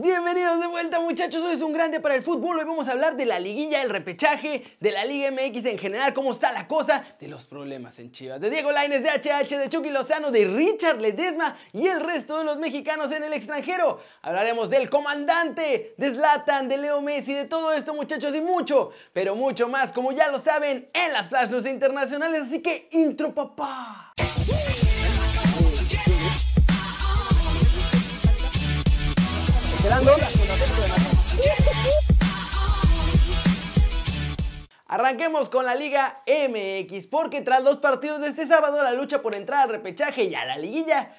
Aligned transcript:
Bienvenidos 0.00 0.60
de 0.60 0.68
vuelta 0.68 1.00
muchachos, 1.00 1.42
hoy 1.44 1.54
es 1.54 1.60
un 1.60 1.72
grande 1.72 1.98
para 1.98 2.14
el 2.14 2.22
fútbol, 2.22 2.56
hoy 2.56 2.64
vamos 2.64 2.86
a 2.86 2.92
hablar 2.92 3.16
de 3.16 3.26
la 3.26 3.40
liguilla, 3.40 3.82
el 3.82 3.90
repechaje, 3.90 4.62
de 4.78 4.92
la 4.92 5.04
Liga 5.04 5.28
MX 5.32 5.66
en 5.66 5.76
general, 5.76 6.14
cómo 6.14 6.30
está 6.30 6.52
la 6.52 6.68
cosa, 6.68 7.04
de 7.18 7.26
los 7.26 7.46
problemas 7.46 7.98
en 7.98 8.12
Chivas, 8.12 8.40
de 8.40 8.48
Diego 8.48 8.70
Laines, 8.70 9.02
de 9.02 9.08
HH, 9.08 9.58
de 9.58 9.68
Chucky 9.68 9.90
Lozano, 9.90 10.30
de 10.30 10.44
Richard 10.44 11.00
Ledesma 11.00 11.58
y 11.72 11.88
el 11.88 12.00
resto 12.00 12.38
de 12.38 12.44
los 12.44 12.58
mexicanos 12.58 13.10
en 13.10 13.24
el 13.24 13.32
extranjero. 13.32 14.00
Hablaremos 14.22 14.70
del 14.70 14.88
comandante, 14.88 15.94
de 15.96 16.10
Zlatan, 16.12 16.68
de 16.68 16.76
Leo 16.76 17.00
Messi, 17.00 17.34
de 17.34 17.46
todo 17.46 17.72
esto 17.72 17.92
muchachos 17.92 18.32
y 18.36 18.40
mucho, 18.40 18.92
pero 19.12 19.34
mucho 19.34 19.68
más, 19.68 19.92
como 19.92 20.12
ya 20.12 20.30
lo 20.30 20.38
saben, 20.38 20.88
en 20.92 21.12
las 21.12 21.28
Flash 21.28 21.50
News 21.50 21.66
internacionales, 21.66 22.42
así 22.42 22.62
que 22.62 22.88
intro 22.92 23.34
papá. 23.34 24.14
Arranquemos 34.86 35.48
con 35.48 35.64
la 35.64 35.74
Liga 35.74 36.22
MX, 36.26 37.06
porque 37.06 37.40
tras 37.40 37.64
dos 37.64 37.78
partidos 37.78 38.20
de 38.20 38.28
este 38.28 38.46
sábado, 38.46 38.82
la 38.82 38.92
lucha 38.92 39.22
por 39.22 39.34
entrar 39.34 39.62
al 39.62 39.70
repechaje 39.70 40.24
y 40.24 40.34
a 40.34 40.44
la 40.44 40.58
liguilla 40.58 41.14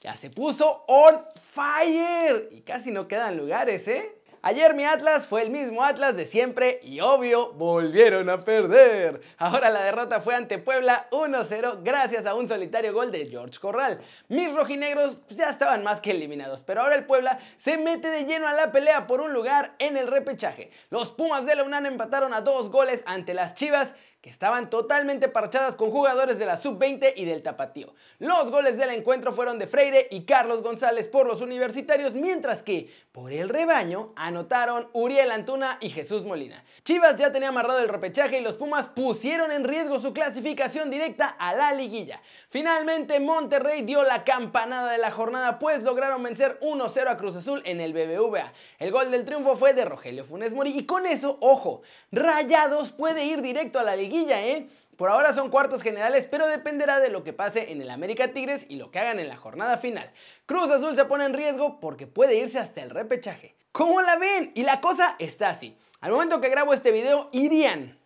ya 0.00 0.16
se 0.16 0.30
puso 0.30 0.84
on 0.88 1.22
fire. 1.54 2.48
Y 2.52 2.62
casi 2.62 2.90
no 2.90 3.08
quedan 3.08 3.36
lugares, 3.36 3.86
¿eh? 3.88 4.21
Ayer 4.44 4.74
mi 4.74 4.84
Atlas 4.84 5.24
fue 5.24 5.42
el 5.42 5.50
mismo 5.50 5.84
Atlas 5.84 6.16
de 6.16 6.26
siempre 6.26 6.80
y 6.82 6.98
obvio 6.98 7.52
volvieron 7.52 8.28
a 8.28 8.44
perder. 8.44 9.20
Ahora 9.38 9.70
la 9.70 9.82
derrota 9.82 10.20
fue 10.20 10.34
ante 10.34 10.58
Puebla 10.58 11.06
1-0 11.12 11.84
gracias 11.84 12.26
a 12.26 12.34
un 12.34 12.48
solitario 12.48 12.92
gol 12.92 13.12
de 13.12 13.28
George 13.28 13.60
Corral. 13.60 14.00
Mis 14.26 14.52
rojinegros 14.52 15.20
ya 15.28 15.48
estaban 15.48 15.84
más 15.84 16.00
que 16.00 16.10
eliminados, 16.10 16.64
pero 16.64 16.80
ahora 16.80 16.96
el 16.96 17.04
Puebla 17.04 17.38
se 17.58 17.78
mete 17.78 18.08
de 18.08 18.24
lleno 18.24 18.48
a 18.48 18.54
la 18.54 18.72
pelea 18.72 19.06
por 19.06 19.20
un 19.20 19.32
lugar 19.32 19.76
en 19.78 19.96
el 19.96 20.08
repechaje. 20.08 20.72
Los 20.90 21.12
Pumas 21.12 21.46
de 21.46 21.54
la 21.54 21.62
UNAM 21.62 21.86
empataron 21.86 22.34
a 22.34 22.40
dos 22.40 22.68
goles 22.68 23.04
ante 23.06 23.34
las 23.34 23.54
Chivas 23.54 23.94
que 24.22 24.30
estaban 24.30 24.70
totalmente 24.70 25.26
parchadas 25.26 25.74
con 25.74 25.90
jugadores 25.90 26.38
de 26.38 26.46
la 26.46 26.56
sub-20 26.56 27.14
y 27.16 27.24
del 27.24 27.42
tapatío. 27.42 27.92
Los 28.20 28.52
goles 28.52 28.78
del 28.78 28.90
encuentro 28.90 29.32
fueron 29.32 29.58
de 29.58 29.66
Freire 29.66 30.06
y 30.12 30.24
Carlos 30.24 30.62
González 30.62 31.08
por 31.08 31.26
los 31.26 31.40
universitarios, 31.40 32.14
mientras 32.14 32.62
que 32.62 32.88
por 33.10 33.32
el 33.32 33.48
rebaño 33.48 34.12
anotaron 34.14 34.88
Uriel 34.92 35.32
Antuna 35.32 35.76
y 35.80 35.90
Jesús 35.90 36.22
Molina. 36.22 36.64
Chivas 36.84 37.16
ya 37.16 37.32
tenía 37.32 37.48
amarrado 37.48 37.80
el 37.80 37.88
repechaje 37.88 38.38
y 38.38 38.42
los 38.42 38.54
Pumas 38.54 38.86
pusieron 38.86 39.50
en 39.50 39.64
riesgo 39.64 40.00
su 40.00 40.12
clasificación 40.12 40.88
directa 40.88 41.26
a 41.26 41.54
la 41.56 41.72
liguilla. 41.72 42.22
Finalmente 42.48 43.18
Monterrey 43.18 43.82
dio 43.82 44.04
la 44.04 44.22
campanada 44.22 44.92
de 44.92 44.98
la 44.98 45.10
jornada 45.10 45.58
pues 45.58 45.82
lograron 45.82 46.22
vencer 46.22 46.60
1-0 46.60 47.08
a 47.08 47.16
Cruz 47.16 47.34
Azul 47.34 47.60
en 47.64 47.80
el 47.80 47.92
BBVA. 47.92 48.52
El 48.78 48.92
gol 48.92 49.10
del 49.10 49.24
triunfo 49.24 49.56
fue 49.56 49.74
de 49.74 49.84
Rogelio 49.84 50.24
Funes 50.24 50.52
Mori 50.52 50.78
y 50.78 50.86
con 50.86 51.06
eso, 51.06 51.38
ojo, 51.40 51.82
Rayados 52.12 52.92
puede 52.92 53.24
ir 53.24 53.42
directo 53.42 53.80
a 53.80 53.82
la 53.82 53.96
liguilla 53.96 54.11
¿eh? 54.20 54.68
Por 54.96 55.10
ahora 55.10 55.34
son 55.34 55.50
cuartos 55.50 55.82
generales, 55.82 56.28
pero 56.30 56.46
dependerá 56.46 57.00
de 57.00 57.08
lo 57.08 57.24
que 57.24 57.32
pase 57.32 57.72
en 57.72 57.80
el 57.80 57.90
América 57.90 58.32
Tigres 58.32 58.66
y 58.68 58.76
lo 58.76 58.90
que 58.90 58.98
hagan 58.98 59.18
en 59.18 59.28
la 59.28 59.36
jornada 59.36 59.78
final. 59.78 60.10
Cruz 60.46 60.70
Azul 60.70 60.94
se 60.94 61.06
pone 61.06 61.24
en 61.24 61.34
riesgo 61.34 61.80
porque 61.80 62.06
puede 62.06 62.36
irse 62.36 62.58
hasta 62.58 62.82
el 62.82 62.90
repechaje. 62.90 63.56
¿Cómo 63.72 64.02
la 64.02 64.16
ven? 64.16 64.52
Y 64.54 64.62
la 64.62 64.80
cosa 64.80 65.16
está 65.18 65.48
así. 65.48 65.76
Al 66.00 66.12
momento 66.12 66.40
que 66.40 66.50
grabo 66.50 66.74
este 66.74 66.90
video, 66.90 67.30
irían 67.32 67.98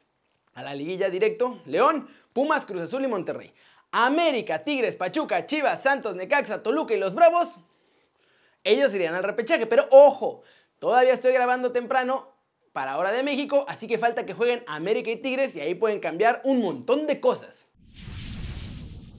a 0.54 0.62
la 0.62 0.74
liguilla 0.74 1.10
directo 1.10 1.60
León, 1.66 2.08
Pumas, 2.32 2.64
Cruz 2.64 2.82
Azul 2.82 3.04
y 3.04 3.08
Monterrey. 3.08 3.52
América, 3.90 4.62
Tigres, 4.62 4.96
Pachuca, 4.96 5.46
Chivas, 5.46 5.82
Santos, 5.82 6.14
Necaxa, 6.14 6.62
Toluca 6.62 6.94
y 6.94 6.98
los 6.98 7.14
Bravos, 7.14 7.48
ellos 8.62 8.92
irían 8.94 9.14
al 9.14 9.24
repechaje. 9.24 9.66
Pero 9.66 9.86
ojo, 9.90 10.42
todavía 10.78 11.14
estoy 11.14 11.32
grabando 11.32 11.72
temprano 11.72 12.35
para 12.76 12.98
Hora 12.98 13.10
de 13.10 13.22
México, 13.22 13.64
así 13.68 13.88
que 13.88 13.96
falta 13.96 14.26
que 14.26 14.34
jueguen 14.34 14.62
América 14.66 15.10
y 15.10 15.16
Tigres 15.16 15.56
y 15.56 15.62
ahí 15.62 15.74
pueden 15.74 15.98
cambiar 15.98 16.42
un 16.44 16.60
montón 16.60 17.06
de 17.06 17.20
cosas. 17.20 17.66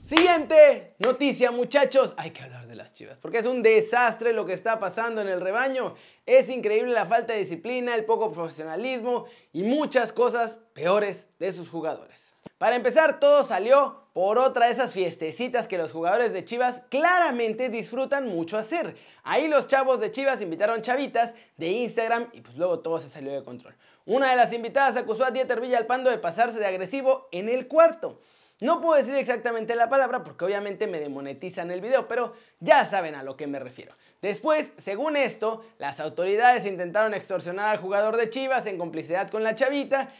Siguiente 0.06 0.94
noticia 1.00 1.50
muchachos, 1.50 2.14
hay 2.18 2.30
que 2.30 2.44
hablar 2.44 2.68
de 2.68 2.76
las 2.76 2.94
chivas, 2.94 3.18
porque 3.18 3.40
es 3.40 3.48
un 3.48 3.64
desastre 3.64 4.32
lo 4.32 4.46
que 4.46 4.54
está 4.54 4.80
pasando 4.80 5.22
en 5.22 5.28
el 5.28 5.40
rebaño. 5.40 5.96
Es 6.28 6.50
increíble 6.50 6.94
la 6.94 7.08
falta 7.08 7.34
de 7.34 7.40
disciplina, 7.40 7.96
el 7.96 8.06
poco 8.06 8.32
profesionalismo 8.32 9.26
y 9.52 9.64
muchas 9.64 10.14
cosas 10.14 10.60
peores 10.74 11.28
de 11.40 11.52
sus 11.52 11.68
jugadores. 11.68 12.27
Para 12.58 12.76
empezar, 12.76 13.20
todo 13.20 13.44
salió 13.44 14.08
por 14.14 14.40
otra 14.40 14.66
de 14.66 14.74
esas 14.74 14.94
fiestecitas 14.94 15.68
que 15.68 15.78
los 15.78 15.92
jugadores 15.92 16.34
de 16.34 16.44
Chivas 16.44 16.82
claramente 16.90 17.70
disfrutan 17.70 18.28
mucho 18.28 18.58
hacer. 18.58 18.96
Ahí 19.24 19.48
los 19.48 19.68
chavos 19.68 20.00
de 20.00 20.12
Chivas 20.12 20.42
invitaron 20.42 20.82
chavitas 20.82 21.34
de 21.58 21.68
Instagram 21.68 22.30
y 22.34 22.42
pues 22.42 22.58
luego 22.58 22.80
todo 22.80 23.00
se 23.00 23.10
salió 23.10 23.32
de 23.32 23.44
control. 23.44 23.76
Una 24.08 24.32
de 24.32 24.36
las 24.36 24.54
invitadas 24.54 24.98
acusó 24.98 25.24
a 25.24 25.30
Dieter 25.30 25.62
Villalpando 25.62 26.10
de 26.10 26.18
pasarse 26.18 26.58
de 26.58 26.66
agresivo 26.66 27.28
en 27.32 27.48
el 27.48 27.68
cuarto. 27.68 28.20
No 28.60 28.82
puedo 28.82 29.00
decir 29.00 29.14
exactamente 29.14 29.76
la 29.76 29.88
palabra 29.88 30.24
porque 30.24 30.46
obviamente 30.46 30.88
me 30.88 31.00
demonetizan 31.00 31.70
el 31.70 31.80
video, 31.80 32.08
pero 32.08 32.34
ya 32.60 32.86
saben 32.86 33.14
a 33.14 33.22
lo 33.22 33.38
que 33.38 33.46
me 33.46 33.60
refiero. 33.60 33.94
Después, 34.24 34.74
según 34.78 35.16
esto, 35.16 35.64
las 35.78 36.00
autoridades 36.00 36.66
intentaron 36.66 37.14
extorsionar 37.14 37.70
al 37.70 37.78
jugador 37.78 38.18
de 38.18 38.32
Chivas 38.32 38.66
en 38.66 38.80
complicidad 38.80 39.30
con 39.30 39.44
la 39.44 39.54
chavita 39.54 40.12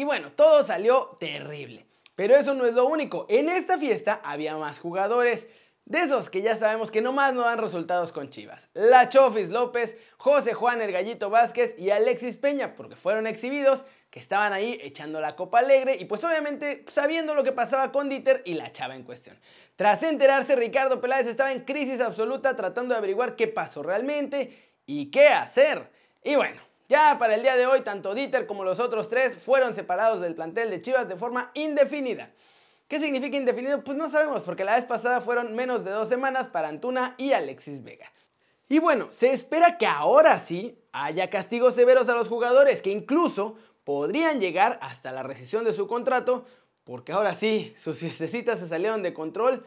y 0.00 0.04
bueno, 0.04 0.32
todo 0.32 0.64
salió 0.64 1.18
terrible. 1.20 1.84
Pero 2.14 2.34
eso 2.34 2.54
no 2.54 2.64
es 2.64 2.72
lo 2.72 2.86
único. 2.86 3.26
En 3.28 3.50
esta 3.50 3.76
fiesta 3.76 4.18
había 4.24 4.56
más 4.56 4.78
jugadores. 4.78 5.46
De 5.84 6.00
esos 6.00 6.30
que 6.30 6.40
ya 6.40 6.56
sabemos 6.56 6.90
que 6.90 7.02
nomás 7.02 7.34
no 7.34 7.42
dan 7.42 7.58
resultados 7.58 8.10
con 8.10 8.30
Chivas. 8.30 8.70
La 8.72 9.10
Chofis 9.10 9.50
López, 9.50 9.98
José 10.16 10.54
Juan 10.54 10.80
el 10.80 10.90
Gallito 10.90 11.28
Vázquez 11.28 11.78
y 11.78 11.90
Alexis 11.90 12.38
Peña, 12.38 12.76
porque 12.76 12.96
fueron 12.96 13.26
exhibidos, 13.26 13.84
que 14.08 14.20
estaban 14.20 14.54
ahí 14.54 14.78
echando 14.82 15.20
la 15.20 15.36
copa 15.36 15.58
alegre 15.58 15.96
y 16.00 16.06
pues 16.06 16.24
obviamente 16.24 16.86
sabiendo 16.88 17.34
lo 17.34 17.44
que 17.44 17.52
pasaba 17.52 17.92
con 17.92 18.08
Dieter 18.08 18.40
y 18.46 18.54
la 18.54 18.72
chava 18.72 18.96
en 18.96 19.02
cuestión. 19.02 19.38
Tras 19.76 20.02
enterarse, 20.02 20.56
Ricardo 20.56 21.02
Peláez 21.02 21.26
estaba 21.26 21.52
en 21.52 21.66
crisis 21.66 22.00
absoluta 22.00 22.56
tratando 22.56 22.94
de 22.94 22.98
averiguar 22.98 23.36
qué 23.36 23.48
pasó 23.48 23.82
realmente 23.82 24.72
y 24.86 25.10
qué 25.10 25.28
hacer. 25.28 25.90
Y 26.24 26.36
bueno, 26.36 26.69
ya 26.90 27.18
para 27.20 27.36
el 27.36 27.42
día 27.42 27.56
de 27.56 27.66
hoy, 27.66 27.82
tanto 27.82 28.14
Dieter 28.14 28.46
como 28.46 28.64
los 28.64 28.80
otros 28.80 29.08
tres 29.08 29.36
fueron 29.36 29.76
separados 29.76 30.20
del 30.20 30.34
plantel 30.34 30.70
de 30.70 30.82
Chivas 30.82 31.08
de 31.08 31.14
forma 31.14 31.52
indefinida. 31.54 32.32
¿Qué 32.88 32.98
significa 32.98 33.36
indefinido? 33.36 33.84
Pues 33.84 33.96
no 33.96 34.10
sabemos, 34.10 34.42
porque 34.42 34.64
la 34.64 34.74
vez 34.74 34.86
pasada 34.86 35.20
fueron 35.20 35.54
menos 35.54 35.84
de 35.84 35.92
dos 35.92 36.08
semanas 36.08 36.48
para 36.48 36.66
Antuna 36.66 37.14
y 37.16 37.32
Alexis 37.32 37.84
Vega. 37.84 38.12
Y 38.68 38.80
bueno, 38.80 39.06
se 39.12 39.30
espera 39.30 39.78
que 39.78 39.86
ahora 39.86 40.40
sí 40.40 40.76
haya 40.90 41.30
castigos 41.30 41.76
severos 41.76 42.08
a 42.08 42.14
los 42.14 42.26
jugadores, 42.26 42.82
que 42.82 42.90
incluso 42.90 43.54
podrían 43.84 44.40
llegar 44.40 44.80
hasta 44.82 45.12
la 45.12 45.22
rescisión 45.22 45.62
de 45.62 45.72
su 45.72 45.86
contrato, 45.86 46.44
porque 46.82 47.12
ahora 47.12 47.36
sí, 47.36 47.72
sus 47.78 47.98
fiestecitas 47.98 48.58
se 48.58 48.66
salieron 48.66 49.04
de 49.04 49.14
control 49.14 49.64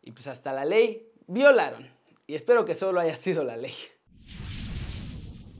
y 0.00 0.12
pues 0.12 0.26
hasta 0.26 0.54
la 0.54 0.64
ley 0.64 1.12
violaron. 1.26 1.86
Y 2.26 2.34
espero 2.34 2.64
que 2.64 2.74
solo 2.74 2.98
haya 2.98 3.16
sido 3.16 3.44
la 3.44 3.58
ley. 3.58 3.74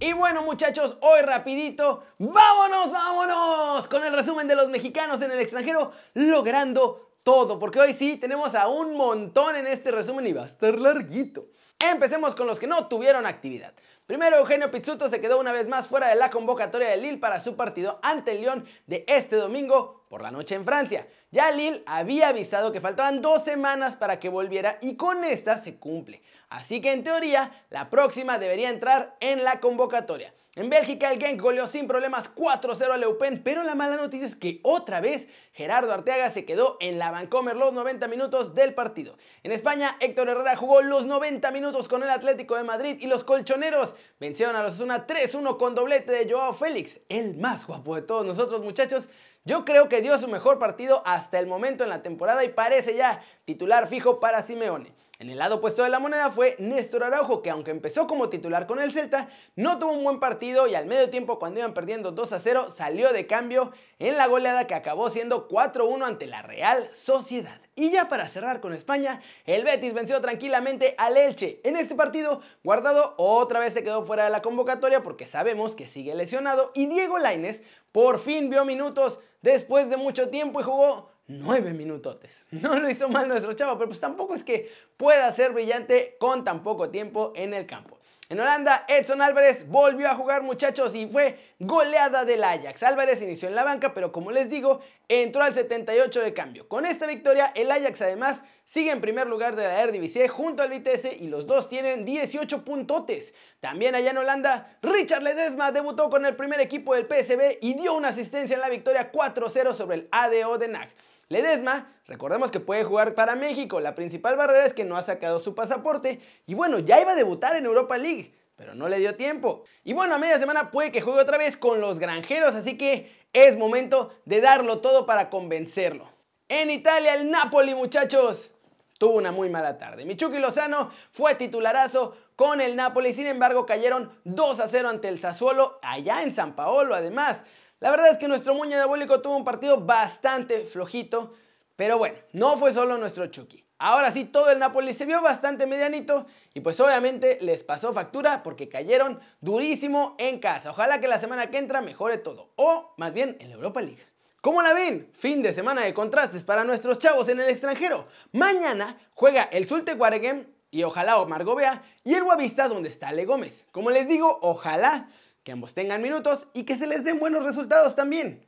Y 0.03 0.15
bueno 0.15 0.43
muchachos, 0.43 0.97
hoy 1.01 1.23
rapidito, 1.23 2.03
vámonos, 2.19 2.91
vámonos 2.91 3.87
con 3.87 4.03
el 4.03 4.13
resumen 4.13 4.49
de 4.49 4.57
los 4.57 4.69
mexicanos 4.69 5.23
en 5.23 5.31
el 5.31 5.39
extranjero 5.39 5.93
logrando 6.15 7.13
todo, 7.23 7.57
porque 7.61 7.79
hoy 7.79 7.95
sí 7.95 8.17
tenemos 8.17 8.57
a 8.57 8.67
un 8.67 8.97
montón 8.97 9.55
en 9.55 9.69
este 9.69 9.93
resumen 9.93 10.27
y 10.27 10.33
va 10.33 10.43
a 10.43 10.47
estar 10.47 10.77
larguito. 10.77 11.47
Empecemos 11.79 12.35
con 12.35 12.49
los 12.49 12.59
que 12.59 12.67
no 12.67 12.89
tuvieron 12.89 13.27
actividad. 13.27 13.75
Primero, 14.05 14.39
Eugenio 14.39 14.73
Pizzuto 14.73 15.09
se 15.09 15.21
quedó 15.21 15.39
una 15.39 15.53
vez 15.53 15.69
más 15.69 15.87
fuera 15.87 16.09
de 16.09 16.17
la 16.17 16.31
convocatoria 16.31 16.89
de 16.89 16.97
Lille 16.97 17.19
para 17.19 17.39
su 17.39 17.55
partido 17.55 18.01
ante 18.03 18.33
el 18.33 18.41
Lyon 18.41 18.67
de 18.89 19.05
este 19.07 19.37
domingo 19.37 20.05
por 20.09 20.21
la 20.21 20.33
noche 20.33 20.57
en 20.57 20.65
Francia. 20.65 21.07
Ya 21.33 21.51
Lille 21.51 21.83
había 21.87 22.29
avisado 22.29 22.73
que 22.73 22.83
faltaban 22.83 23.23
dos 23.23 23.43
semanas 23.43 23.97
para 23.97 24.21
que 24.21 24.29
volviera 24.29 24.77
y 24.83 24.97
con 24.97 25.25
esta 25.25 25.57
se 25.57 25.77
cumple. 25.77 26.23
Así 26.51 26.83
que 26.83 26.93
en 26.93 27.05
teoría, 27.05 27.65
la 27.71 27.89
próxima 27.89 28.39
debería 28.39 28.69
entrar 28.69 29.17
en 29.19 29.43
la 29.43 29.59
convocatoria. 29.59 30.35
En 30.55 30.69
Bélgica 30.69 31.11
el 31.11 31.19
Genk 31.19 31.41
goleó 31.41 31.67
sin 31.67 31.89
problemas 31.89 32.31
4-0 32.35 32.93
a 32.93 32.99
Leupen, 32.99 33.43
pero 33.43 33.63
la 33.63 33.75
mala 33.75 33.97
noticia 33.97 34.27
es 34.27 34.37
que 34.37 34.61
otra 34.63 35.01
vez 35.01 35.27
Gerardo 35.55 35.91
Arteaga 35.91 36.29
se 36.29 36.45
quedó 36.45 36.77
en 36.81 36.99
la 36.99 37.11
Vancomer 37.11 37.57
los 37.57 37.73
90 37.73 38.07
minutos 38.09 38.55
del 38.55 38.75
partido. 38.75 39.17
En 39.43 39.53
España 39.53 39.97
Héctor 40.01 40.29
Herrera 40.29 40.55
jugó 40.55 40.83
los 40.83 41.07
90 41.07 41.51
minutos 41.53 41.89
con 41.89 42.03
el 42.03 42.11
Atlético 42.11 42.57
de 42.57 42.65
Madrid 42.65 42.99
y 43.01 43.07
los 43.07 43.25
colchoneros 43.25 43.95
vencieron 44.21 44.55
a 44.55 44.63
los 44.63 44.73
Osasuna 44.73 45.07
3-1 45.07 45.57
con 45.57 45.75
doblete 45.75 46.13
de 46.13 46.31
Joao 46.31 46.53
Félix, 46.53 47.01
el 47.09 47.39
más 47.39 47.67
guapo 47.67 47.95
de 47.95 48.03
todos 48.03 48.27
nosotros 48.27 48.63
muchachos. 48.63 49.09
Yo 49.45 49.65
creo 49.65 49.89
que 49.89 50.03
dio 50.03 50.17
su 50.19 50.29
mejor 50.29 50.61
partido 50.61 51.03
hasta 51.05 51.41
el 51.41 51.49
momento 51.49 51.83
en 51.83 51.91
la 51.91 52.03
temporada 52.03 52.45
y 52.45 52.51
parece 52.51 52.95
ya 52.95 53.25
titular 53.45 53.89
fijo 53.89 54.21
para 54.21 54.43
Simeone. 54.43 54.95
En 55.23 55.31
el 55.31 55.39
lado 55.39 55.59
opuesto 55.59 55.85
de 55.85 55.89
la 55.89 56.01
moneda 56.01 56.33
fue 56.33 56.57
Néstor 56.59 57.05
Araujo, 57.05 57.43
que 57.43 57.51
aunque 57.51 57.71
empezó 57.71 58.09
como 58.09 58.29
titular 58.29 58.67
con 58.67 58.83
el 58.83 58.93
Celta, 58.93 59.29
no 59.55 59.79
tuvo 59.79 59.93
un 59.93 60.03
buen 60.03 60.19
partido 60.19 60.67
y 60.67 60.75
al 60.75 60.87
medio 60.87 61.11
tiempo 61.11 61.39
cuando 61.39 61.61
iban 61.61 61.75
perdiendo 61.75 62.11
2 62.11 62.33
a 62.33 62.41
0 62.41 62.67
salió 62.71 63.13
de 63.13 63.29
cambio 63.29 63.71
en 64.01 64.17
la 64.17 64.27
goleada 64.27 64.67
que 64.67 64.75
acabó 64.75 65.11
siendo 65.11 65.49
4-1 65.49 66.03
ante 66.05 66.27
la 66.27 66.43
Real 66.43 66.91
Sociedad. 66.93 67.61
Y 67.77 67.93
ya 67.93 68.09
para 68.09 68.27
cerrar 68.27 68.61
con 68.61 68.75
España, 68.75 69.23
el 69.47 69.63
Betis 69.63 69.95
venció 69.95 70.21
tranquilamente 70.21 70.97
al 70.99 71.17
Elche. 71.17 71.61
En 71.63 71.77
este 71.77 71.95
partido, 71.95 72.43
Guardado 72.65 73.15
otra 73.17 73.61
vez 73.61 73.75
se 73.75 73.85
quedó 73.85 74.05
fuera 74.05 74.25
de 74.25 74.31
la 74.31 74.43
convocatoria 74.43 75.05
porque 75.05 75.27
sabemos 75.27 75.77
que 75.77 75.87
sigue 75.87 76.17
lesionado 76.17 76.73
y 76.75 76.87
Diego 76.87 77.21
Lainez 77.21 77.63
por 77.93 78.19
fin 78.19 78.51
vio 78.51 78.65
minutos 78.65 79.21
después 79.41 79.89
de 79.89 79.97
mucho 79.97 80.31
tiempo 80.31 80.61
y 80.61 80.65
jugó 80.65 81.12
nueve 81.27 81.73
minutotes. 81.73 82.45
No 82.51 82.79
lo 82.79 82.91
hizo 82.91 83.09
mal 83.09 83.29
nuestro 83.29 83.53
chavo, 83.55 83.79
pero 83.79 83.89
pues 83.89 84.01
tampoco 84.01 84.35
es 84.35 84.45
que 84.45 84.71
pueda 84.97 85.33
ser 85.33 85.53
brillante 85.53 86.17
con 86.19 86.45
tan 86.45 86.63
poco 86.63 86.91
tiempo 86.91 87.33
en 87.35 87.55
el 87.55 87.67
campo. 87.67 87.99
En 88.33 88.41
Holanda, 88.41 88.87
Edson 88.89 89.21
Álvarez 89.21 89.69
volvió 89.69 90.09
a 90.09 90.15
jugar 90.15 90.43
muchachos 90.43 90.95
y 90.95 91.07
fue 91.07 91.39
goleada 91.59 92.25
del 92.25 92.43
Ajax. 92.43 92.83
Álvarez 92.83 93.21
inició 93.21 93.47
en 93.47 93.55
la 93.55 93.63
banca, 93.63 93.93
pero 93.93 94.11
como 94.11 94.31
les 94.31 94.49
digo, 94.49 94.81
entró 95.07 95.43
al 95.43 95.53
78 95.53 96.23
de 96.23 96.33
cambio. 96.33 96.67
Con 96.67 96.87
esta 96.87 97.07
victoria, 97.07 97.53
el 97.55 97.71
Ajax 97.71 98.01
además 98.01 98.43
sigue 98.65 98.91
en 98.91 99.03
primer 99.03 99.27
lugar 99.27 99.55
de 99.55 99.65
la 99.65 99.83
Eredivisie 99.83 100.29
junto 100.29 100.63
al 100.63 100.71
Vitesse 100.71 101.15
y 101.15 101.29
los 101.29 101.47
dos 101.47 101.69
tienen 101.69 102.07
18 102.07 102.65
puntotes. 102.65 103.35
También 103.61 103.95
allá 103.95 104.13
en 104.13 104.17
Holanda, 104.17 104.79
Richard 104.81 105.23
Ledesma 105.23 105.71
debutó 105.71 106.09
con 106.09 106.25
el 106.25 106.35
primer 106.35 106.61
equipo 106.61 106.95
del 106.95 107.05
PSV 107.05 107.59
y 107.61 107.75
dio 107.75 107.93
una 107.93 108.09
asistencia 108.09 108.55
en 108.55 108.63
la 108.63 108.71
victoria 108.71 109.13
4-0 109.13 109.75
sobre 109.75 109.97
el 109.97 110.09
ADO 110.11 110.57
de 110.57 110.69
NAG. 110.69 110.89
Ledesma, 111.29 111.93
recordemos 112.13 112.51
que 112.51 112.61
puede 112.61 112.85
jugar 112.85 113.15
para 113.15 113.37
México, 113.37 113.81
la 113.81 113.95
principal 113.95 114.37
barrera 114.37 114.67
es 114.67 114.75
que 114.75 114.85
no 114.85 114.99
ha 114.99 115.03
sacado 115.03 115.41
su 115.41 115.55
pasaporte 115.55 116.21
y 116.47 116.53
bueno, 116.53 116.79
ya 116.79 117.01
iba 117.01 117.13
a 117.13 117.17
debutar 117.17 117.57
en 117.57 117.65
Europa 117.65 117.97
League, 117.97 118.35
pero 118.55 118.75
no 118.75 118.87
le 118.87 118.99
dio 118.99 119.17
tiempo. 119.17 119.65
Y 119.83 119.95
bueno, 119.95 120.15
a 120.15 120.19
media 120.19 120.39
semana 120.39 120.71
puede 120.71 120.93
que 120.93 121.01
juegue 121.01 121.23
otra 121.23 121.39
vez 121.39 121.57
con 121.57 121.81
los 121.81 121.99
granjeros, 121.99 122.55
así 122.55 122.77
que 122.77 123.11
es 123.33 123.57
momento 123.57 124.13
de 124.27 124.43
darlo 124.43 124.81
todo 124.81 125.07
para 125.07 125.31
convencerlo. 125.31 126.07
En 126.51 126.71
Italia, 126.71 127.15
el 127.15 127.31
Napoli, 127.31 127.75
muchachos, 127.75 128.51
tuvo 128.99 129.15
una 129.15 129.33
muy 129.33 129.49
mala 129.49 129.79
tarde. 129.79 130.05
Michuki 130.05 130.39
Lozano 130.39 130.91
fue 131.13 131.35
titularazo 131.35 132.15
con 132.37 132.61
el 132.61 132.77
Napoli, 132.77 133.15
sin 133.15 133.27
embargo 133.27 133.65
cayeron 133.65 134.13
2 134.25 134.61
a 134.61 134.69
0 134.69 134.91
ante 134.91 135.09
el 135.09 135.19
Sassuolo, 135.19 135.79
allá 135.81 136.23
en 136.23 136.35
San 136.35 136.55
Paolo 136.55 136.95
además. 136.95 137.43
La 137.81 137.91
verdad 137.91 138.11
es 138.11 138.19
que 138.19 138.29
nuestro 138.29 138.53
Muña 138.53 138.77
Diabólico 138.77 139.23
tuvo 139.23 139.35
un 139.35 139.45
partido 139.45 139.81
bastante 139.81 140.67
flojito, 140.67 141.33
pero 141.77 141.99
bueno, 141.99 142.17
no 142.33 142.59
fue 142.59 142.73
solo 142.73 142.99
nuestro 142.99 143.27
Chucky. 143.27 143.65
Ahora 143.79 144.13
sí, 144.13 144.27
todo 144.27 144.51
el 144.51 144.61
Napoli 144.61 144.95
se 144.95 145.07
vio 145.07 145.21
bastante 145.21 145.67
medianito 145.67 146.27
y 146.55 146.61
pues 146.61 146.79
obviamente 146.79 147.39
les 147.41 147.65
pasó 147.65 147.93
factura 147.93 148.45
porque 148.45 148.69
cayeron 148.69 149.19
durísimo 149.41 150.15
en 150.19 150.39
casa. 150.39 150.71
Ojalá 150.71 151.01
que 151.01 151.09
la 151.09 151.19
semana 151.19 151.51
que 151.51 151.59
entra 151.59 151.81
mejore 151.81 152.19
todo, 152.19 152.53
o 152.55 152.95
más 152.97 153.13
bien 153.13 153.37
en 153.41 153.49
la 153.49 153.57
Europa 153.57 153.81
League. 153.81 154.05
¿Cómo 154.41 154.63
la 154.63 154.73
ven? 154.73 155.11
Fin 155.19 155.43
de 155.43 155.53
semana 155.53 155.83
de 155.83 155.95
contrastes 155.95 156.45
para 156.45 156.63
nuestros 156.63 156.99
chavos 156.99 157.29
en 157.29 157.41
el 157.41 157.49
extranjero. 157.49 158.07
Mañana 158.31 158.99
juega 159.15 159.43
el 159.45 159.69
Sulte 159.69 159.95
Guaregem 159.95 160.47
y 160.71 160.85
ojalá 160.85 161.19
Omar 161.19 161.45
Gobea 161.45 161.83
y 162.05 162.15
el 162.15 162.25
Guavista 162.25 162.69
donde 162.69 162.89
está 162.89 163.09
Ale 163.09 163.25
Gómez. 163.25 163.65
Como 163.73 163.91
les 163.91 164.07
digo, 164.07 164.39
ojalá 164.43 165.09
que 165.43 165.53
ambos 165.53 165.75
tengan 165.75 166.03
minutos 166.03 166.47
y 166.55 166.65
que 166.65 166.77
se 166.77 166.87
les 166.87 167.03
den 167.03 167.19
buenos 167.19 167.45
resultados 167.45 167.97
también. 167.97 168.45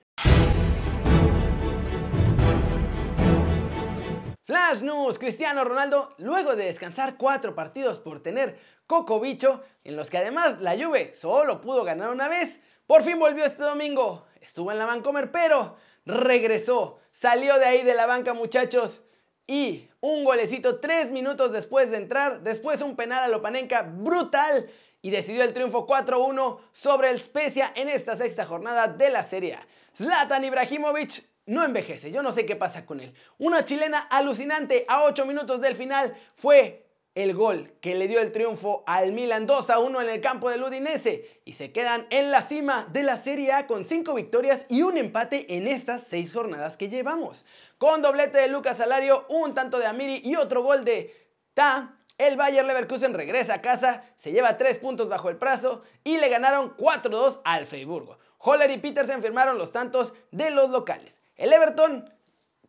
Flash 4.44 4.82
News, 4.82 5.18
Cristiano 5.18 5.64
Ronaldo, 5.64 6.14
luego 6.18 6.54
de 6.54 6.66
descansar 6.66 7.16
cuatro 7.16 7.54
partidos 7.54 7.98
por 7.98 8.22
tener 8.22 8.58
coco 8.86 9.18
bicho, 9.18 9.62
en 9.84 9.96
los 9.96 10.10
que 10.10 10.18
además 10.18 10.60
la 10.60 10.76
Juve 10.76 11.14
solo 11.14 11.62
pudo 11.62 11.82
ganar 11.82 12.10
una 12.10 12.28
vez, 12.28 12.60
por 12.86 13.02
fin 13.02 13.18
volvió 13.18 13.46
este 13.46 13.62
domingo. 13.62 14.26
Estuvo 14.42 14.70
en 14.70 14.76
la 14.76 14.84
Vancomer, 14.84 15.32
pero 15.32 15.76
regresó, 16.04 16.98
salió 17.10 17.58
de 17.58 17.64
ahí 17.64 17.82
de 17.84 17.94
la 17.94 18.04
banca 18.04 18.34
muchachos. 18.34 19.02
Y 19.46 19.88
un 20.00 20.24
golecito 20.24 20.78
tres 20.78 21.10
minutos 21.10 21.50
después 21.50 21.90
de 21.90 21.96
entrar, 21.96 22.42
después 22.42 22.82
un 22.82 22.96
penal 22.96 23.24
a 23.24 23.28
Lopanenka 23.28 23.80
brutal 23.80 24.70
y 25.00 25.08
decidió 25.08 25.42
el 25.42 25.54
triunfo 25.54 25.86
4-1 25.86 26.60
sobre 26.72 27.08
el 27.08 27.18
Spezia 27.18 27.72
en 27.74 27.88
esta 27.88 28.14
sexta 28.14 28.44
jornada 28.44 28.88
de 28.88 29.08
la 29.08 29.22
Serie 29.22 29.54
A. 29.54 29.66
Zlatan 29.96 30.44
Ibrahimovic 30.44 31.33
no 31.46 31.64
envejece, 31.64 32.10
yo 32.10 32.22
no 32.22 32.32
sé 32.32 32.46
qué 32.46 32.56
pasa 32.56 32.86
con 32.86 33.00
él. 33.00 33.14
Una 33.38 33.64
chilena 33.64 34.00
alucinante 34.00 34.84
a 34.88 35.04
8 35.04 35.26
minutos 35.26 35.60
del 35.60 35.76
final 35.76 36.16
fue 36.36 36.86
el 37.14 37.34
gol 37.34 37.72
que 37.80 37.94
le 37.94 38.08
dio 38.08 38.20
el 38.20 38.32
triunfo 38.32 38.82
al 38.86 39.12
Milan 39.12 39.46
2 39.46 39.70
a 39.70 39.78
1 39.78 40.02
en 40.02 40.08
el 40.08 40.20
campo 40.20 40.50
del 40.50 40.64
Udinese 40.64 41.40
y 41.44 41.52
se 41.52 41.70
quedan 41.70 42.06
en 42.10 42.30
la 42.30 42.42
cima 42.42 42.88
de 42.92 43.04
la 43.04 43.18
Serie 43.18 43.52
A 43.52 43.66
con 43.66 43.84
5 43.84 44.14
victorias 44.14 44.66
y 44.68 44.82
un 44.82 44.96
empate 44.96 45.54
en 45.56 45.68
estas 45.68 46.02
6 46.08 46.32
jornadas 46.32 46.76
que 46.76 46.88
llevamos. 46.88 47.44
Con 47.78 48.02
doblete 48.02 48.38
de 48.38 48.48
Lucas 48.48 48.78
Salario, 48.78 49.26
un 49.28 49.54
tanto 49.54 49.78
de 49.78 49.86
Amiri 49.86 50.22
y 50.24 50.36
otro 50.36 50.62
gol 50.62 50.84
de 50.84 51.14
Ta, 51.54 51.98
el 52.18 52.36
Bayer 52.36 52.64
Leverkusen 52.64 53.14
regresa 53.14 53.54
a 53.54 53.62
casa, 53.62 54.04
se 54.16 54.32
lleva 54.32 54.56
3 54.56 54.78
puntos 54.78 55.08
bajo 55.08 55.28
el 55.28 55.36
brazo 55.36 55.82
y 56.02 56.18
le 56.18 56.28
ganaron 56.28 56.76
4-2 56.76 57.40
al 57.44 57.66
Freiburgo. 57.66 58.18
Holler 58.38 58.70
y 58.70 58.78
Petersen 58.78 59.22
firmaron 59.22 59.56
los 59.56 59.72
tantos 59.72 60.14
de 60.30 60.50
los 60.50 60.70
locales. 60.70 61.20
El 61.36 61.52
Everton 61.52 62.10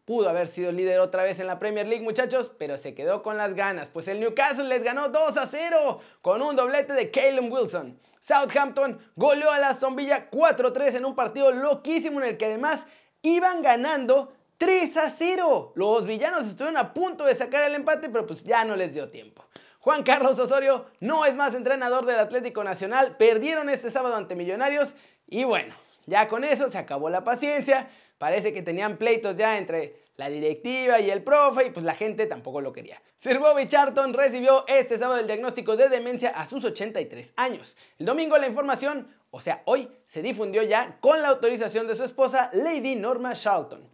pudo 0.05 0.29
haber 0.29 0.47
sido 0.47 0.71
líder 0.71 0.99
otra 0.99 1.23
vez 1.23 1.39
en 1.39 1.47
la 1.47 1.59
Premier 1.59 1.87
League, 1.87 2.03
muchachos, 2.03 2.51
pero 2.57 2.77
se 2.77 2.95
quedó 2.95 3.21
con 3.21 3.37
las 3.37 3.53
ganas, 3.53 3.89
pues 3.89 4.07
el 4.07 4.19
Newcastle 4.19 4.65
les 4.65 4.83
ganó 4.83 5.09
2 5.09 5.37
a 5.37 5.47
0 5.47 5.99
con 6.21 6.41
un 6.41 6.55
doblete 6.55 6.93
de 6.93 7.11
Caleb 7.11 7.51
Wilson. 7.51 7.99
Southampton 8.21 8.99
goleó 9.15 9.51
a 9.51 9.57
Aston 9.67 9.95
Villa 9.95 10.31
4-3 10.31 10.95
en 10.95 11.05
un 11.05 11.15
partido 11.15 11.51
loquísimo 11.51 12.21
en 12.21 12.29
el 12.29 12.37
que 12.37 12.45
además 12.45 12.85
iban 13.21 13.61
ganando 13.61 14.33
3 14.57 14.97
a 14.97 15.13
0. 15.15 15.73
Los 15.75 16.07
villanos 16.07 16.45
estuvieron 16.45 16.77
a 16.77 16.91
punto 16.93 17.23
de 17.25 17.35
sacar 17.35 17.69
el 17.69 17.75
empate, 17.75 18.09
pero 18.09 18.25
pues 18.25 18.43
ya 18.43 18.63
no 18.63 18.75
les 18.75 18.95
dio 18.95 19.09
tiempo. 19.09 19.45
Juan 19.79 20.01
Carlos 20.01 20.39
Osorio 20.39 20.87
no 20.99 21.27
es 21.27 21.35
más 21.35 21.53
entrenador 21.53 22.07
del 22.07 22.17
Atlético 22.17 22.63
Nacional, 22.63 23.15
perdieron 23.17 23.69
este 23.69 23.91
sábado 23.91 24.15
ante 24.15 24.35
Millonarios 24.35 24.95
y 25.27 25.43
bueno, 25.43 25.75
ya 26.07 26.27
con 26.27 26.43
eso 26.43 26.69
se 26.69 26.79
acabó 26.79 27.11
la 27.11 27.23
paciencia, 27.23 27.87
parece 28.17 28.53
que 28.53 28.61
tenían 28.61 28.97
pleitos 28.97 29.35
ya 29.35 29.57
entre 29.57 30.05
la 30.17 30.29
directiva 30.29 30.99
y 30.99 31.09
el 31.09 31.23
profe 31.23 31.67
y 31.67 31.69
pues 31.71 31.85
la 31.85 31.93
gente 31.93 32.25
tampoco 32.25 32.61
lo 32.61 32.71
quería. 32.71 33.01
Sir 33.19 33.39
Bobby 33.39 33.67
Charlton 33.67 34.13
recibió 34.13 34.65
este 34.67 34.97
sábado 34.97 35.19
el 35.19 35.27
diagnóstico 35.27 35.75
de 35.75 35.89
demencia 35.89 36.29
a 36.29 36.47
sus 36.47 36.63
83 36.63 37.33
años. 37.35 37.75
El 37.99 38.05
domingo 38.05 38.37
la 38.37 38.47
información, 38.47 39.07
o 39.31 39.41
sea 39.41 39.61
hoy, 39.65 39.89
se 40.07 40.21
difundió 40.21 40.63
ya 40.63 40.97
con 40.99 41.21
la 41.21 41.29
autorización 41.29 41.87
de 41.87 41.95
su 41.95 42.03
esposa 42.03 42.49
Lady 42.53 42.95
Norma 42.95 43.33
Charlton. 43.33 43.89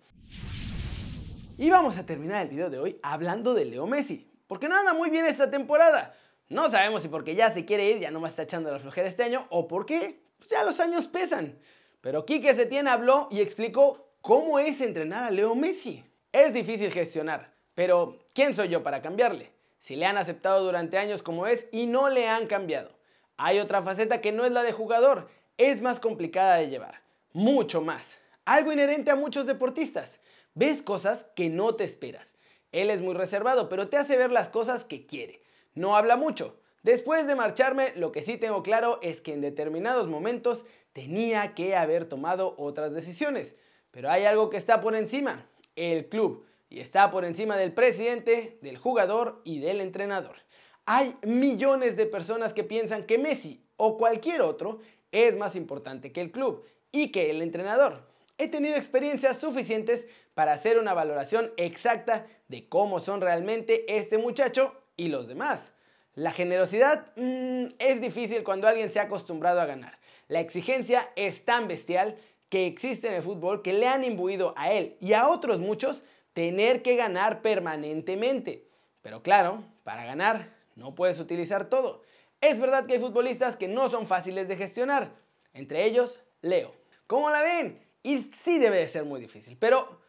Y 1.58 1.70
vamos 1.70 1.98
a 1.98 2.06
terminar 2.06 2.44
el 2.44 2.50
video 2.50 2.70
de 2.70 2.80
hoy 2.80 3.00
hablando 3.04 3.54
de 3.54 3.66
Leo 3.66 3.88
Messi, 3.88 4.30
porque 4.48 4.68
no 4.68 4.76
anda 4.76 4.94
muy 4.94 5.10
bien 5.10 5.26
esta 5.26 5.50
temporada. 5.50 6.16
No 6.50 6.70
sabemos 6.70 7.02
si 7.02 7.08
porque 7.08 7.36
ya 7.36 7.50
se 7.52 7.66
quiere 7.66 7.90
ir, 7.90 8.00
ya 8.00 8.12
no 8.12 8.20
más 8.20 8.32
está 8.32 8.44
echando 8.44 8.72
la 8.72 8.80
flojera 8.80 9.08
este 9.08 9.24
año, 9.24 9.48
o 9.50 9.68
porque 9.68 10.24
pues 10.38 10.50
ya 10.50 10.64
los 10.64 10.80
años 10.80 11.08
pesan. 11.08 11.58
Pero 12.02 12.26
Quique 12.26 12.54
Setién 12.56 12.88
habló 12.88 13.28
y 13.32 13.42
explicó 13.42 14.11
cómo 14.22 14.60
es 14.60 14.82
entrenar 14.82 15.24
a 15.24 15.32
Leo 15.32 15.56
Messi. 15.56 16.04
Es 16.32 16.54
difícil 16.54 16.92
gestionar, 16.92 17.54
pero 17.76 18.20
¿quién 18.34 18.56
soy 18.56 18.70
yo 18.70 18.84
para 18.84 19.02
cambiarle? 19.02 19.52
Si 19.80 19.96
le 19.96 20.06
han 20.06 20.18
aceptado 20.18 20.64
durante 20.64 20.98
años 20.98 21.24
como 21.24 21.48
es 21.48 21.68
y 21.72 21.88
no 21.88 22.08
le 22.08 22.30
han 22.30 22.48
cambiado. 22.48 22.92
Hay 23.38 23.60
otra 23.60 23.82
faceta 23.82 24.22
que 24.22 24.32
no 24.32 24.46
es 24.46 24.52
la 24.52 24.64
de 24.64 24.72
jugador, 24.72 25.28
es 25.58 25.82
más 25.82 26.00
complicada 26.00 26.58
de 26.58 26.70
llevar, 26.70 27.02
mucho 27.34 27.82
más. 27.82 28.04
Algo 28.46 28.72
inherente 28.72 29.12
a 29.12 29.16
muchos 29.16 29.48
deportistas. 29.48 30.20
Ves 30.54 30.82
cosas 30.82 31.28
que 31.36 31.50
no 31.50 31.76
te 31.76 31.84
esperas. 31.84 32.36
Él 32.72 32.90
es 32.90 33.02
muy 33.02 33.14
reservado, 33.14 33.70
pero 33.70 33.90
te 33.90 33.98
hace 33.98 34.18
ver 34.18 34.32
las 34.32 34.50
cosas 34.50 34.86
que 34.86 35.06
quiere. 35.06 35.42
No 35.74 35.96
habla 35.96 36.16
mucho. 36.16 36.58
Después 36.84 37.28
de 37.28 37.36
marcharme, 37.36 37.94
lo 37.96 38.12
que 38.12 38.22
sí 38.22 38.38
tengo 38.38 38.64
claro 38.64 39.00
es 39.02 39.22
que 39.22 39.34
en 39.34 39.42
determinados 39.42 40.08
momentos 40.08 40.66
tenía 40.94 41.54
que 41.54 41.76
haber 41.76 42.06
tomado 42.06 42.56
otras 42.58 42.94
decisiones. 42.94 43.56
Pero 43.92 44.10
hay 44.10 44.26
algo 44.26 44.50
que 44.50 44.58
está 44.58 44.80
por 44.80 44.96
encima, 44.96 45.46
el 45.76 46.08
club. 46.08 46.46
Y 46.70 46.80
está 46.80 47.12
por 47.12 47.26
encima 47.26 47.58
del 47.58 47.74
presidente, 47.74 48.58
del 48.62 48.78
jugador 48.78 49.42
y 49.44 49.60
del 49.60 49.82
entrenador. 49.82 50.38
Hay 50.86 51.18
millones 51.24 51.98
de 51.98 52.06
personas 52.06 52.54
que 52.54 52.64
piensan 52.64 53.06
que 53.06 53.18
Messi 53.18 53.64
o 53.76 53.98
cualquier 53.98 54.42
otro 54.42 54.80
es 55.12 55.36
más 55.36 55.56
importante 55.56 56.12
que 56.12 56.22
el 56.22 56.32
club 56.32 56.66
y 56.92 57.12
que 57.12 57.30
el 57.30 57.42
entrenador 57.42 58.10
he 58.42 58.48
tenido 58.48 58.76
experiencias 58.76 59.38
suficientes 59.40 60.08
para 60.34 60.54
hacer 60.54 60.80
una 60.80 60.96
valoración 60.96 61.54
exacta 61.58 62.26
de 62.48 62.68
cómo 62.68 63.00
son 63.00 63.22
realmente 63.22 63.96
este 63.96 64.18
muchacho 64.18 64.74
y 64.98 65.10
los 65.10 65.28
demás. 65.28 65.74
La 66.16 66.32
generosidad 66.32 67.12
mm, 67.18 67.76
es 67.78 68.02
difícil 68.02 68.44
cuando 68.44 68.68
alguien 68.68 68.92
se 68.92 69.00
ha 69.00 69.04
acostumbrado 69.04 69.62
a 69.62 69.66
ganar. 69.66 70.00
La 70.28 70.40
exigencia 70.40 71.10
es 71.16 71.46
tan 71.46 71.68
bestial 71.68 72.18
que 72.52 72.68
existe 72.68 73.08
en 73.08 73.14
el 73.14 73.24
fútbol 73.24 73.62
que 73.62 73.72
le 73.72 73.88
han 73.88 74.04
imbuido 74.04 74.54
a 74.58 74.74
él 74.74 74.98
y 75.00 75.14
a 75.14 75.30
otros 75.30 75.62
muchos 75.62 76.04
tener 76.34 76.84
que 76.84 76.98
ganar 76.98 77.42
permanentemente. 77.42 78.68
Pero 79.02 79.24
claro, 79.24 79.64
para 79.86 80.04
ganar 80.04 80.54
no 80.76 80.94
puedes 80.94 81.18
utilizar 81.18 81.70
todo. 81.70 82.04
Es 82.42 82.60
verdad 82.60 82.86
que 82.86 82.94
hay 82.94 83.00
futbolistas 83.00 83.56
que 83.56 83.70
no 83.70 83.90
son 83.90 84.06
fáciles 84.06 84.50
de 84.50 84.58
gestionar, 84.58 85.14
entre 85.54 85.86
ellos 85.86 86.20
Leo. 86.42 86.74
¿Cómo 87.08 87.30
la 87.30 87.42
ven? 87.42 87.82
Y 88.04 88.30
sí 88.34 88.60
debe 88.60 88.80
de 88.80 88.88
ser 88.90 89.06
muy 89.06 89.22
difícil, 89.22 89.56
pero 89.58 90.02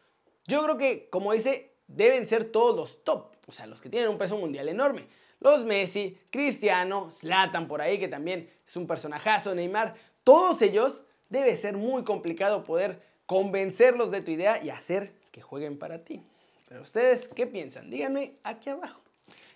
yo 0.45 0.61
creo 0.63 0.77
que, 0.77 1.09
como 1.09 1.31
dice, 1.31 1.77
deben 1.87 2.27
ser 2.27 2.51
todos 2.51 2.75
los 2.75 3.05
top, 3.05 3.37
o 3.47 3.53
sea, 3.53 3.67
los 3.67 3.81
que 3.81 3.89
tienen 3.89 4.09
un 4.09 4.17
peso 4.17 4.37
mundial 4.37 4.67
enorme. 4.67 5.07
Los 5.39 5.63
Messi, 5.63 6.19
Cristiano, 6.29 7.09
Zlatan 7.09 7.69
por 7.69 7.81
ahí, 7.81 7.99
que 7.99 8.09
también 8.09 8.49
es 8.67 8.75
un 8.75 8.85
personajazo, 8.85 9.55
Neymar, 9.55 9.95
todos 10.25 10.61
ellos 10.61 11.03
debe 11.33 11.57
ser 11.57 11.75
muy 11.75 12.03
complicado 12.03 12.63
poder 12.63 13.01
convencerlos 13.25 14.11
de 14.11 14.21
tu 14.21 14.31
idea 14.31 14.63
y 14.63 14.69
hacer 14.69 15.11
que 15.31 15.41
jueguen 15.41 15.77
para 15.77 16.05
ti. 16.05 16.21
Pero 16.69 16.83
ustedes, 16.83 17.27
¿qué 17.27 17.47
piensan? 17.47 17.89
Díganme 17.89 18.35
aquí 18.43 18.69
abajo. 18.69 19.01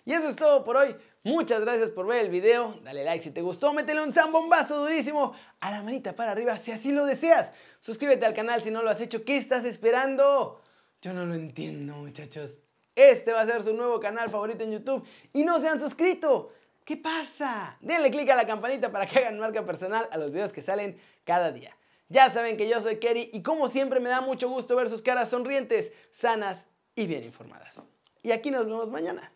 Y 0.04 0.12
eso 0.12 0.28
es 0.28 0.36
todo 0.36 0.64
por 0.64 0.76
hoy. 0.76 0.94
Muchas 1.22 1.60
gracias 1.60 1.90
por 1.90 2.06
ver 2.06 2.24
el 2.24 2.30
video. 2.30 2.74
Dale 2.82 3.04
like 3.04 3.22
si 3.22 3.30
te 3.30 3.42
gustó. 3.42 3.72
Métele 3.72 4.02
un 4.02 4.12
zambombazo 4.12 4.80
durísimo 4.80 5.34
a 5.60 5.70
la 5.70 5.82
manita 5.82 6.14
para 6.16 6.32
arriba 6.32 6.56
si 6.56 6.72
así 6.72 6.90
lo 6.90 7.06
deseas. 7.06 7.52
Suscríbete 7.80 8.26
al 8.26 8.34
canal 8.34 8.62
si 8.62 8.70
no 8.70 8.82
lo 8.82 8.90
has 8.90 9.00
hecho. 9.00 9.24
¿Qué 9.24 9.36
estás 9.36 9.64
esperando? 9.64 10.60
Yo 11.00 11.12
no 11.12 11.26
lo 11.26 11.34
entiendo, 11.34 11.94
muchachos. 11.94 12.58
Este 12.96 13.32
va 13.32 13.42
a 13.42 13.46
ser 13.46 13.62
su 13.62 13.72
nuevo 13.72 14.00
canal 14.00 14.30
favorito 14.30 14.64
en 14.64 14.72
YouTube 14.72 15.06
y 15.32 15.44
no 15.44 15.60
se 15.60 15.68
han 15.68 15.78
suscrito. 15.78 16.52
¿Qué 16.88 16.96
pasa? 16.96 17.76
Denle 17.82 18.10
click 18.10 18.30
a 18.30 18.34
la 18.34 18.46
campanita 18.46 18.90
para 18.90 19.04
que 19.04 19.18
hagan 19.18 19.38
marca 19.38 19.62
personal 19.62 20.08
a 20.10 20.16
los 20.16 20.32
videos 20.32 20.54
que 20.54 20.62
salen 20.62 20.98
cada 21.22 21.52
día. 21.52 21.76
Ya 22.08 22.32
saben 22.32 22.56
que 22.56 22.66
yo 22.66 22.80
soy 22.80 22.96
Kerry 22.96 23.28
y 23.30 23.42
como 23.42 23.68
siempre 23.68 24.00
me 24.00 24.08
da 24.08 24.22
mucho 24.22 24.48
gusto 24.48 24.74
ver 24.74 24.88
sus 24.88 25.02
caras 25.02 25.28
sonrientes, 25.28 25.92
sanas 26.14 26.64
y 26.94 27.06
bien 27.06 27.24
informadas. 27.24 27.82
Y 28.22 28.30
aquí 28.30 28.50
nos 28.50 28.64
vemos 28.64 28.88
mañana. 28.88 29.30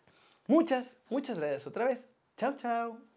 Muchas, 0.47 0.95
muchas 1.11 1.37
gracias 1.37 1.67
otra 1.67 1.85
vez. 1.85 2.07
Chao, 2.37 2.55
chao. 2.57 3.12